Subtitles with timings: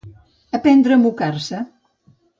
[0.59, 1.59] Aprendre a mocar-se.